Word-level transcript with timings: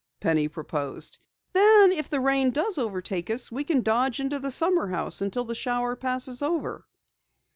Penny 0.19 0.47
proposed. 0.47 1.23
"Then 1.53 1.91
if 1.91 2.09
the 2.09 2.19
rain 2.19 2.49
does 2.49 2.79
overtake 2.79 3.29
us, 3.29 3.51
we 3.51 3.63
can 3.63 3.83
dodge 3.83 4.19
into 4.19 4.39
the 4.39 4.49
summer 4.49 4.87
house 4.87 5.21
until 5.21 5.45
the 5.45 5.53
shower 5.53 5.95
passes 5.95 6.41
over." 6.41 6.87